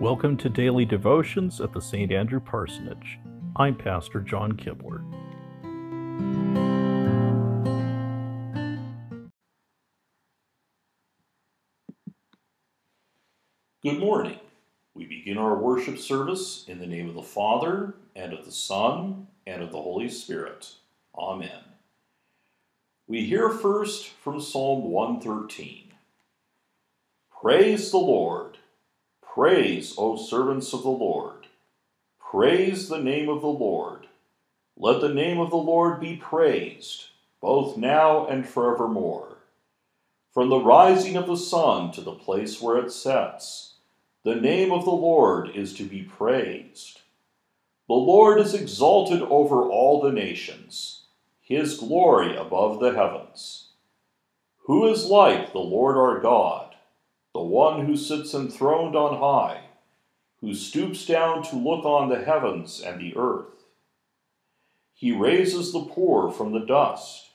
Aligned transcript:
Welcome 0.00 0.36
to 0.36 0.48
Daily 0.48 0.84
Devotions 0.84 1.60
at 1.60 1.72
the 1.72 1.80
St. 1.80 2.12
Andrew 2.12 2.38
Parsonage. 2.38 3.18
I'm 3.56 3.74
Pastor 3.74 4.20
John 4.20 4.52
Kibler. 4.52 5.02
Good 13.82 13.98
morning. 13.98 14.38
We 14.94 15.04
begin 15.06 15.36
our 15.36 15.56
worship 15.56 15.98
service 15.98 16.64
in 16.68 16.78
the 16.78 16.86
name 16.86 17.08
of 17.08 17.16
the 17.16 17.22
Father, 17.22 17.94
and 18.14 18.32
of 18.32 18.44
the 18.44 18.52
Son, 18.52 19.26
and 19.48 19.64
of 19.64 19.72
the 19.72 19.82
Holy 19.82 20.08
Spirit. 20.08 20.74
Amen. 21.16 21.64
We 23.08 23.24
hear 23.24 23.50
first 23.50 24.06
from 24.06 24.40
Psalm 24.40 24.92
113. 24.92 25.92
Praise 27.40 27.90
the 27.90 27.98
Lord. 27.98 28.57
Praise, 29.38 29.94
O 29.96 30.16
servants 30.16 30.72
of 30.72 30.82
the 30.82 30.88
Lord. 30.88 31.46
Praise 32.18 32.88
the 32.88 32.98
name 32.98 33.28
of 33.28 33.40
the 33.40 33.46
Lord. 33.46 34.08
Let 34.76 35.00
the 35.00 35.14
name 35.14 35.38
of 35.38 35.50
the 35.50 35.56
Lord 35.56 36.00
be 36.00 36.16
praised, 36.16 37.10
both 37.40 37.76
now 37.76 38.26
and 38.26 38.44
forevermore. 38.44 39.36
From 40.34 40.48
the 40.48 40.58
rising 40.58 41.14
of 41.14 41.28
the 41.28 41.36
sun 41.36 41.92
to 41.92 42.00
the 42.00 42.14
place 42.14 42.60
where 42.60 42.78
it 42.78 42.90
sets, 42.90 43.74
the 44.24 44.34
name 44.34 44.72
of 44.72 44.84
the 44.84 44.90
Lord 44.90 45.50
is 45.54 45.72
to 45.74 45.84
be 45.84 46.02
praised. 46.02 47.02
The 47.86 47.94
Lord 47.94 48.40
is 48.40 48.54
exalted 48.54 49.22
over 49.22 49.62
all 49.62 50.02
the 50.02 50.10
nations, 50.10 51.02
his 51.40 51.78
glory 51.78 52.34
above 52.34 52.80
the 52.80 52.92
heavens. 52.92 53.68
Who 54.64 54.88
is 54.88 55.04
like 55.04 55.52
the 55.52 55.60
Lord 55.60 55.96
our 55.96 56.18
God, 56.18 56.67
the 57.38 57.44
one 57.44 57.86
who 57.86 57.96
sits 57.96 58.34
enthroned 58.34 58.96
on 58.96 59.16
high, 59.16 59.60
who 60.40 60.52
stoops 60.52 61.06
down 61.06 61.40
to 61.40 61.54
look 61.54 61.84
on 61.84 62.08
the 62.08 62.24
heavens 62.24 62.80
and 62.80 63.00
the 63.00 63.16
earth? 63.16 63.62
He 64.92 65.12
raises 65.12 65.72
the 65.72 65.84
poor 65.84 66.32
from 66.32 66.50
the 66.50 66.66
dust 66.66 67.30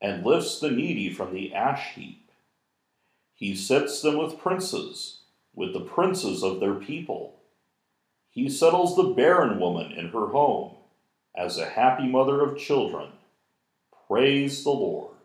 and 0.00 0.24
lifts 0.24 0.60
the 0.60 0.70
needy 0.70 1.12
from 1.12 1.34
the 1.34 1.52
ash 1.52 1.96
heap. 1.96 2.30
He 3.34 3.56
sets 3.56 4.00
them 4.02 4.18
with 4.18 4.38
princes 4.38 5.22
with 5.52 5.72
the 5.72 5.80
princes 5.80 6.44
of 6.44 6.60
their 6.60 6.74
people. 6.74 7.40
He 8.30 8.48
settles 8.48 8.94
the 8.94 9.02
barren 9.02 9.58
woman 9.58 9.90
in 9.90 10.10
her 10.10 10.28
home 10.28 10.76
as 11.36 11.58
a 11.58 11.70
happy 11.70 12.06
mother 12.06 12.40
of 12.40 12.56
children. 12.56 13.08
Praise 14.06 14.62
the 14.62 14.70
Lord. 14.70 15.19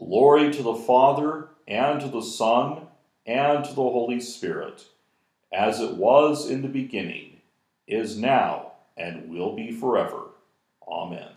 Glory 0.00 0.50
to 0.50 0.62
the 0.62 0.74
Father, 0.74 1.50
and 1.68 2.00
to 2.00 2.08
the 2.08 2.22
Son, 2.22 2.86
and 3.26 3.62
to 3.62 3.70
the 3.70 3.82
Holy 3.82 4.18
Spirit, 4.18 4.86
as 5.52 5.78
it 5.78 5.92
was 5.92 6.48
in 6.48 6.62
the 6.62 6.68
beginning, 6.68 7.42
is 7.86 8.16
now, 8.16 8.72
and 8.96 9.28
will 9.28 9.54
be 9.54 9.70
forever. 9.70 10.28
Amen. 10.88 11.28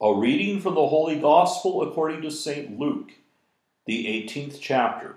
A 0.00 0.14
reading 0.14 0.62
from 0.62 0.76
the 0.76 0.86
Holy 0.86 1.20
Gospel 1.20 1.82
according 1.82 2.22
to 2.22 2.30
St. 2.30 2.78
Luke, 2.78 3.10
the 3.88 4.04
18th 4.04 4.58
chapter, 4.60 5.14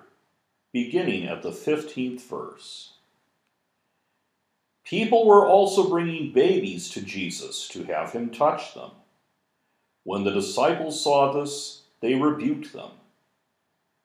beginning 0.72 1.26
at 1.26 1.42
the 1.42 1.52
15th 1.52 2.22
verse. 2.22 2.94
People 4.86 5.28
were 5.28 5.46
also 5.46 5.90
bringing 5.90 6.32
babies 6.32 6.90
to 6.92 7.02
Jesus 7.02 7.68
to 7.68 7.84
have 7.84 8.14
him 8.14 8.30
touch 8.30 8.74
them. 8.74 8.92
When 10.06 10.24
the 10.24 10.32
disciples 10.32 11.04
saw 11.04 11.34
this, 11.34 11.82
they 12.00 12.16
rebuked 12.16 12.72
them. 12.72 12.92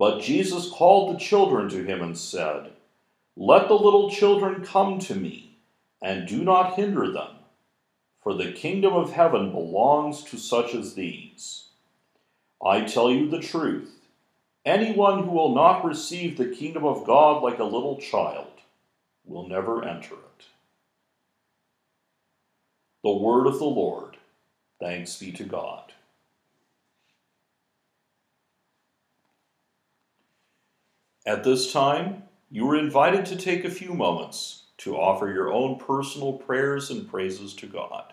But 0.01 0.21
Jesus 0.21 0.69
called 0.69 1.15
the 1.15 1.21
children 1.21 1.69
to 1.69 1.85
him 1.85 2.03
and 2.03 2.19
said, 2.19 2.73
Let 3.37 3.69
the 3.69 3.75
little 3.75 4.11
children 4.11 4.65
come 4.65 4.99
to 4.99 5.15
me, 5.15 5.61
and 6.03 6.27
do 6.27 6.43
not 6.43 6.75
hinder 6.75 7.13
them 7.13 7.37
for 8.21 8.35
the 8.35 8.51
kingdom 8.51 8.95
of 8.95 9.13
heaven 9.13 9.53
belongs 9.53 10.25
to 10.25 10.37
such 10.37 10.75
as 10.75 10.95
these. 10.95 11.69
I 12.61 12.81
tell 12.81 13.13
you 13.13 13.31
the 13.31 13.39
truth 13.39 13.96
anyone 14.67 15.23
who 15.23 15.31
will 15.31 15.55
not 15.55 15.85
receive 15.85 16.37
the 16.37 16.55
kingdom 16.55 16.85
of 16.85 17.07
God 17.07 17.43
like 17.43 17.61
a 17.61 17.65
little 17.65 17.99
child 17.99 18.49
will 19.25 19.49
never 19.49 19.85
enter 19.85 20.15
it. 20.15 20.45
The 23.03 23.13
word 23.13 23.47
of 23.47 23.59
the 23.59 23.65
Lord. 23.65 24.17
Thanks 24.81 25.17
be 25.17 25.33
to 25.33 25.45
God. 25.45 25.93
At 31.25 31.45
this 31.45 31.73
time, 31.73 32.25
you 32.51 32.69
are 32.71 32.77
invited 32.77 33.27
to 33.27 33.37
take 33.37 33.65
a 33.65 33.71
few 33.71 33.95
moments 33.95 34.65
to 34.79 34.97
offer 34.97 35.29
your 35.29 35.53
own 35.53 35.79
personal 35.79 36.35
prayers 36.35 36.91
and 36.91 37.09
praises 37.09 37.55
to 37.55 37.67
God. 37.67 38.13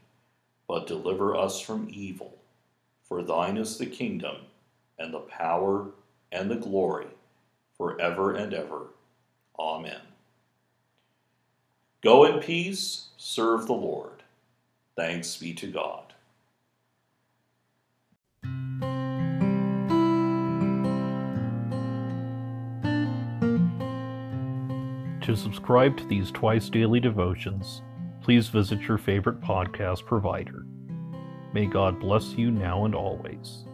but 0.71 0.87
deliver 0.87 1.35
us 1.35 1.59
from 1.59 1.89
evil. 1.91 2.37
For 3.03 3.21
thine 3.21 3.57
is 3.57 3.77
the 3.77 3.85
kingdom, 3.85 4.37
and 4.97 5.13
the 5.13 5.19
power, 5.19 5.87
and 6.31 6.49
the 6.49 6.55
glory, 6.55 7.07
forever 7.75 8.33
and 8.33 8.53
ever. 8.53 8.83
Amen. 9.59 9.99
Go 11.99 12.23
in 12.23 12.39
peace, 12.39 13.09
serve 13.17 13.67
the 13.67 13.73
Lord. 13.73 14.23
Thanks 14.95 15.35
be 15.35 15.53
to 15.55 15.67
God. 15.67 16.13
To 25.23 25.35
subscribe 25.35 25.97
to 25.97 26.05
these 26.05 26.31
twice 26.31 26.69
daily 26.69 27.01
devotions, 27.01 27.81
please 28.21 28.47
visit 28.49 28.81
your 28.81 28.97
favorite 28.97 29.41
podcast 29.41 30.05
provider. 30.05 30.65
May 31.53 31.65
God 31.65 31.99
bless 31.99 32.33
you 32.33 32.51
now 32.51 32.85
and 32.85 32.95
always. 32.95 33.65